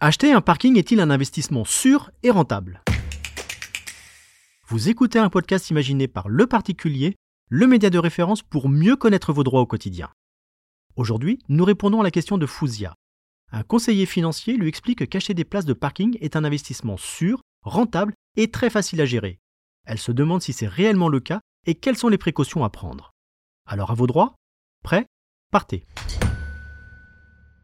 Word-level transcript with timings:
Acheter 0.00 0.32
un 0.32 0.40
parking 0.40 0.76
est-il 0.76 0.98
un 0.98 1.10
investissement 1.10 1.64
sûr 1.64 2.10
et 2.24 2.30
rentable? 2.30 2.82
Vous 4.66 4.88
écoutez 4.88 5.20
un 5.20 5.28
podcast 5.28 5.70
imaginé 5.70 6.08
par 6.08 6.28
Le 6.28 6.46
Particulier, 6.46 7.14
le 7.48 7.66
média 7.66 7.88
de 7.88 7.98
référence 7.98 8.42
pour 8.42 8.68
mieux 8.68 8.96
connaître 8.96 9.32
vos 9.32 9.44
droits 9.44 9.60
au 9.60 9.66
quotidien. 9.66 10.10
Aujourd'hui, 10.96 11.38
nous 11.48 11.64
répondons 11.64 12.00
à 12.00 12.02
la 12.02 12.10
question 12.10 12.36
de 12.36 12.46
Fouzia. 12.46 12.94
Un 13.52 13.62
conseiller 13.62 14.06
financier 14.06 14.56
lui 14.56 14.68
explique 14.68 15.08
qu'acheter 15.08 15.34
des 15.34 15.44
places 15.44 15.66
de 15.66 15.72
parking 15.72 16.18
est 16.20 16.34
un 16.34 16.42
investissement 16.42 16.96
sûr, 16.96 17.40
rentable 17.62 18.14
et 18.36 18.50
très 18.50 18.70
facile 18.70 19.00
à 19.02 19.04
gérer. 19.04 19.38
Elle 19.84 19.98
se 19.98 20.10
demande 20.10 20.42
si 20.42 20.52
c'est 20.52 20.66
réellement 20.66 21.08
le 21.08 21.20
cas 21.20 21.40
et 21.66 21.74
quelles 21.74 21.96
sont 21.96 22.08
les 22.08 22.18
précautions 22.18 22.64
à 22.64 22.70
prendre. 22.70 23.11
Alors 23.72 23.90
à 23.90 23.94
vos 23.94 24.06
droits 24.06 24.34
Prêt? 24.84 25.06
Partez. 25.50 25.86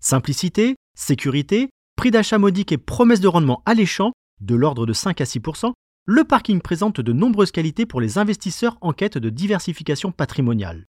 Simplicité, 0.00 0.76
sécurité, 0.96 1.68
prix 1.94 2.10
d'achat 2.10 2.38
modique 2.38 2.72
et 2.72 2.78
promesse 2.78 3.20
de 3.20 3.28
rendement 3.28 3.62
alléchant, 3.66 4.12
de 4.40 4.54
l'ordre 4.54 4.86
de 4.86 4.94
5 4.94 5.20
à 5.20 5.24
6% 5.24 5.74
le 6.06 6.24
parking 6.24 6.62
présente 6.62 7.02
de 7.02 7.12
nombreuses 7.12 7.50
qualités 7.50 7.84
pour 7.84 8.00
les 8.00 8.16
investisseurs 8.16 8.78
en 8.80 8.94
quête 8.94 9.18
de 9.18 9.28
diversification 9.28 10.10
patrimoniale. 10.10 10.86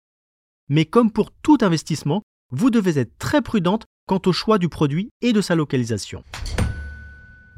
Mais 0.70 0.86
comme 0.86 1.12
pour 1.12 1.30
tout 1.32 1.60
investissement, 1.62 2.24
vous 2.50 2.72
devez 2.72 3.00
être 3.00 3.16
très 3.20 3.44
prudente 3.44 3.86
quant 4.08 4.22
au 4.26 4.32
choix 4.32 4.58
du 4.58 4.70
produit 4.70 5.12
et 5.22 5.34
de 5.34 5.42
sa 5.42 5.54
localisation. 5.54 6.24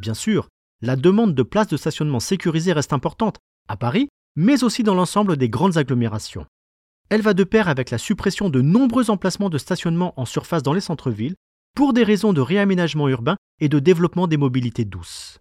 Bien 0.01 0.15
sûr, 0.15 0.49
la 0.81 0.97
demande 0.97 1.33
de 1.33 1.43
places 1.43 1.69
de 1.69 1.77
stationnement 1.77 2.19
sécurisées 2.19 2.73
reste 2.73 2.91
importante, 2.91 3.37
à 3.69 3.77
Paris, 3.77 4.09
mais 4.35 4.65
aussi 4.65 4.83
dans 4.83 4.95
l'ensemble 4.95 5.37
des 5.37 5.47
grandes 5.47 5.77
agglomérations. 5.77 6.45
Elle 7.09 7.21
va 7.21 7.33
de 7.33 7.43
pair 7.43 7.69
avec 7.69 7.89
la 7.89 7.97
suppression 7.97 8.49
de 8.49 8.61
nombreux 8.61 9.09
emplacements 9.09 9.49
de 9.49 9.57
stationnement 9.57 10.13
en 10.19 10.25
surface 10.25 10.63
dans 10.63 10.73
les 10.73 10.81
centres-villes, 10.81 11.35
pour 11.73 11.93
des 11.93 12.03
raisons 12.03 12.33
de 12.33 12.41
réaménagement 12.41 13.07
urbain 13.07 13.37
et 13.61 13.69
de 13.69 13.79
développement 13.79 14.27
des 14.27 14.35
mobilités 14.37 14.83
douces. 14.83 15.39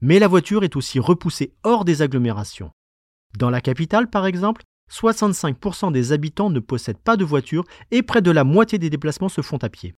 Mais 0.00 0.18
la 0.18 0.26
voiture 0.26 0.64
est 0.64 0.74
aussi 0.74 0.98
repoussée 0.98 1.54
hors 1.62 1.84
des 1.84 2.02
agglomérations. 2.02 2.70
Dans 3.38 3.50
la 3.50 3.60
capitale, 3.60 4.10
par 4.10 4.26
exemple, 4.26 4.62
65% 4.90 5.92
des 5.92 6.12
habitants 6.12 6.50
ne 6.50 6.60
possèdent 6.60 6.98
pas 6.98 7.16
de 7.16 7.24
voiture 7.24 7.64
et 7.90 8.02
près 8.02 8.22
de 8.22 8.30
la 8.30 8.44
moitié 8.44 8.78
des 8.78 8.90
déplacements 8.90 9.28
se 9.28 9.42
font 9.42 9.58
à 9.58 9.68
pied. 9.68 9.94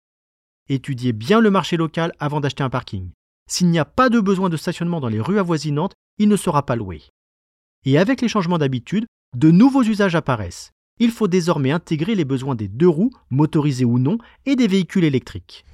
Étudiez 0.70 1.14
bien 1.14 1.40
le 1.40 1.52
marché 1.52 1.78
local 1.78 2.12
avant 2.20 2.42
d'acheter 2.42 2.64
un 2.64 2.70
parking. 2.70 3.12
S'il 3.50 3.70
n'y 3.70 3.80
a 3.80 3.86
pas 3.86 4.10
de 4.10 4.20
besoin 4.20 4.50
de 4.50 4.58
stationnement 4.58 5.00
dans 5.00 5.08
les 5.08 5.22
rues 5.22 5.40
avoisinantes, 5.40 5.94
il 6.18 6.28
ne 6.28 6.36
sera 6.36 6.66
pas 6.66 6.76
loué. 6.76 7.02
Et 7.86 7.98
avec 7.98 8.22
les 8.22 8.28
changements 8.28 8.58
d'habitude, 8.58 9.06
de 9.36 9.52
nouveaux 9.52 9.84
usages 9.84 10.16
apparaissent 10.16 10.72
il 11.00 11.12
faut 11.12 11.28
désormais 11.28 11.72
intégrer 11.72 12.16
les 12.16 12.26
besoins 12.26 12.56
des 12.56 12.68
deux 12.68 12.88
roues, 12.88 13.12
motorisés 13.30 13.86
ou 13.86 14.00
non, 14.00 14.18
et 14.46 14.56
des 14.56 14.68
véhicules 14.68 15.04
électriques. 15.04 15.66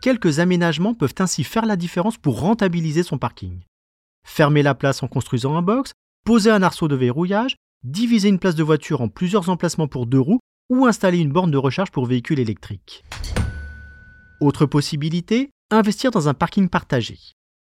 Quelques 0.00 0.38
aménagements 0.38 0.94
peuvent 0.94 1.14
ainsi 1.18 1.44
faire 1.44 1.66
la 1.66 1.76
différence 1.76 2.16
pour 2.16 2.40
rentabiliser 2.40 3.02
son 3.02 3.18
parking. 3.18 3.60
Fermer 4.26 4.62
la 4.62 4.74
place 4.74 5.02
en 5.02 5.08
construisant 5.08 5.56
un 5.56 5.62
box, 5.62 5.92
poser 6.24 6.50
un 6.50 6.62
arceau 6.62 6.88
de 6.88 6.96
verrouillage, 6.96 7.56
diviser 7.84 8.28
une 8.28 8.38
place 8.38 8.54
de 8.54 8.62
voiture 8.62 9.02
en 9.02 9.08
plusieurs 9.08 9.50
emplacements 9.50 9.88
pour 9.88 10.06
deux 10.06 10.20
roues 10.20 10.40
ou 10.70 10.86
installer 10.86 11.18
une 11.18 11.32
borne 11.32 11.50
de 11.50 11.58
recharge 11.58 11.90
pour 11.90 12.06
véhicules 12.06 12.40
électriques. 12.40 13.04
Autre 14.40 14.64
possibilité, 14.64 15.50
investir 15.70 16.10
dans 16.10 16.28
un 16.28 16.34
parking 16.34 16.68
partagé. 16.68 17.18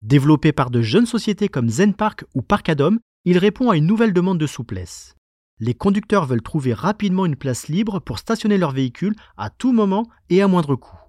Développé 0.02 0.54
par 0.54 0.70
de 0.70 0.82
jeunes 0.82 1.06
sociétés 1.06 1.50
comme 1.50 1.70
Zenpark 1.70 2.24
ou 2.36 2.42
Parkadom, 2.42 3.00
il 3.26 3.38
répond 3.38 3.70
à 3.70 3.78
une 3.78 3.86
nouvelle 3.86 4.14
demande 4.14 4.38
de 4.38 4.48
souplesse 4.48 5.16
les 5.64 5.74
conducteurs 5.74 6.26
veulent 6.26 6.42
trouver 6.42 6.74
rapidement 6.74 7.26
une 7.26 7.38
place 7.38 7.70
libre 7.70 8.00
pour 8.00 8.20
stationner 8.20 8.58
leur 8.58 8.72
véhicule 8.72 9.16
à 9.38 9.50
tout 9.50 9.72
moment 9.72 10.10
et 10.30 10.42
à 10.42 10.48
moindre 10.50 10.76
coût. 10.76 11.00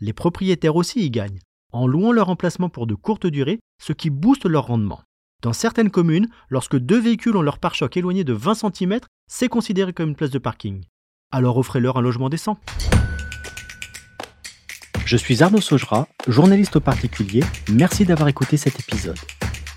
Les 0.00 0.12
propriétaires 0.12 0.74
aussi 0.74 1.04
y 1.04 1.10
gagnent, 1.10 1.38
en 1.72 1.86
louant 1.86 2.10
leur 2.10 2.28
emplacement 2.28 2.68
pour 2.68 2.88
de 2.88 2.96
courtes 2.96 3.28
durées, 3.28 3.60
ce 3.80 3.92
qui 3.92 4.10
booste 4.10 4.44
leur 4.44 4.66
rendement. 4.66 5.02
Dans 5.40 5.52
certaines 5.52 5.90
communes, 5.90 6.26
lorsque 6.48 6.76
deux 6.76 6.98
véhicules 6.98 7.36
ont 7.36 7.42
leur 7.42 7.60
pare-choc 7.60 7.96
éloigné 7.96 8.24
de 8.24 8.32
20 8.32 8.54
cm, 8.54 8.98
c'est 9.28 9.48
considéré 9.48 9.92
comme 9.92 10.08
une 10.08 10.16
place 10.16 10.30
de 10.30 10.40
parking. 10.40 10.82
Alors 11.30 11.56
offrez-leur 11.56 11.96
un 11.96 12.02
logement 12.02 12.28
décent. 12.28 12.58
Je 15.04 15.16
suis 15.16 15.44
Arnaud 15.44 15.60
Saugera, 15.60 16.08
journaliste 16.26 16.74
au 16.74 16.80
particulier. 16.80 17.44
Merci 17.70 18.04
d'avoir 18.04 18.28
écouté 18.28 18.56
cet 18.56 18.80
épisode. 18.80 19.18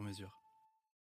sur 0.00 0.06
mesure. 0.06 0.49